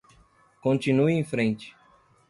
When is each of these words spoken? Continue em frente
Continue 0.63 1.11
em 1.11 1.23
frente 1.23 1.75